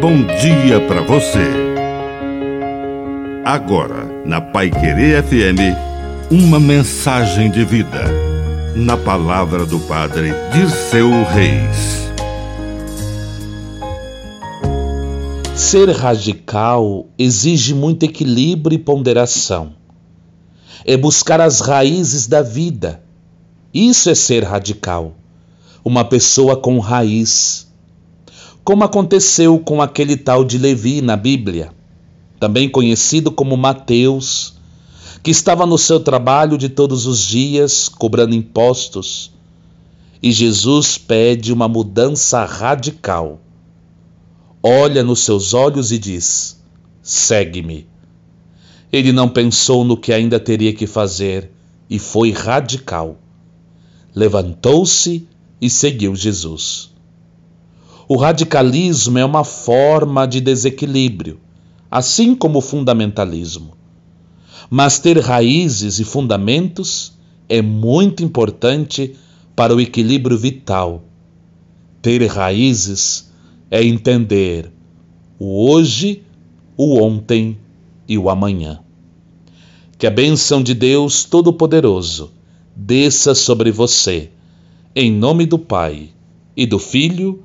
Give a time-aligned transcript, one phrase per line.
[0.00, 1.46] bom dia para você.
[3.44, 5.76] Agora, na Pai Querer FM,
[6.30, 8.04] uma mensagem de vida.
[8.74, 12.08] Na palavra do Padre Dirceu Reis.
[15.54, 19.74] Ser radical exige muito equilíbrio e ponderação.
[20.82, 23.02] É buscar as raízes da vida.
[23.74, 25.14] Isso é ser radical.
[25.84, 27.69] Uma pessoa com raiz
[28.70, 31.72] como aconteceu com aquele tal de Levi na Bíblia,
[32.38, 34.54] também conhecido como Mateus,
[35.24, 39.32] que estava no seu trabalho de todos os dias cobrando impostos.
[40.22, 43.40] E Jesus pede uma mudança radical.
[44.62, 46.62] Olha nos seus olhos e diz:
[47.02, 47.88] segue-me.
[48.92, 51.50] Ele não pensou no que ainda teria que fazer
[51.90, 53.18] e foi radical.
[54.14, 55.26] Levantou-se
[55.60, 56.89] e seguiu Jesus.
[58.12, 61.38] O radicalismo é uma forma de desequilíbrio,
[61.88, 63.76] assim como o fundamentalismo.
[64.68, 67.16] Mas ter raízes e fundamentos
[67.48, 69.14] é muito importante
[69.54, 71.04] para o equilíbrio vital.
[72.02, 73.30] Ter raízes
[73.70, 74.72] é entender
[75.38, 76.24] o hoje,
[76.76, 77.58] o ontem
[78.08, 78.80] e o amanhã.
[79.96, 82.32] Que a bênção de Deus Todo-Poderoso
[82.74, 84.30] desça sobre você,
[84.96, 86.08] em nome do Pai
[86.56, 87.44] e do Filho